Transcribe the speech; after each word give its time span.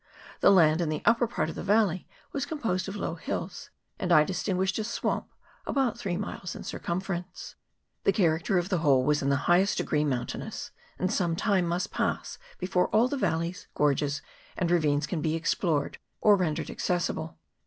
The 0.39 0.49
land 0.49 0.81
in 0.81 0.89
the 0.89 1.03
upper 1.05 1.27
part 1.27 1.47
of 1.49 1.53
the 1.53 1.61
valley 1.61 2.07
was 2.31 2.47
composed 2.47 2.87
of 2.89 2.95
low 2.95 3.13
hills, 3.13 3.69
and 3.99 4.11
I 4.11 4.23
distinguished 4.23 4.79
a 4.79 4.83
swamp 4.83 5.27
about 5.67 5.95
three 5.95 6.17
miles 6.17 6.55
in 6.55 6.63
circumference. 6.63 7.53
The 8.03 8.11
character 8.11 8.57
of 8.57 8.69
the 8.69 8.77
CHAP. 8.77 8.85
III.] 8.85 8.91
ROADS. 8.93 8.93
89 8.95 8.97
whole 8.97 9.03
was 9.03 9.21
in 9.21 9.29
the 9.29 9.35
highest 9.45 9.77
degree 9.77 10.03
mountainous, 10.03 10.71
and 10.97 11.13
some 11.13 11.35
time 11.35 11.67
must 11.67 11.91
pass 11.91 12.39
before 12.57 12.87
all 12.87 13.07
the 13.09 13.15
valleys, 13.15 13.67
gorges, 13.75 14.23
and 14.57 14.71
ravines 14.71 15.05
can 15.05 15.21
be 15.21 15.35
explored, 15.35 15.99
or 16.19 16.35
rendered 16.35 16.71
accessible. 16.71 17.37